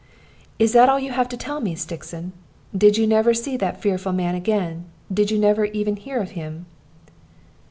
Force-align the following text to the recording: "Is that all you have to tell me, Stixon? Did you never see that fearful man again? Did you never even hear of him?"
"Is 0.57 0.71
that 0.73 0.89
all 0.89 0.97
you 0.99 1.11
have 1.11 1.29
to 1.29 1.37
tell 1.37 1.61
me, 1.61 1.75
Stixon? 1.75 2.33
Did 2.75 2.97
you 2.97 3.05
never 3.05 3.35
see 3.35 3.55
that 3.57 3.83
fearful 3.83 4.13
man 4.13 4.33
again? 4.33 4.85
Did 5.13 5.29
you 5.29 5.37
never 5.37 5.65
even 5.65 5.95
hear 5.95 6.17
of 6.19 6.31
him?" 6.31 6.65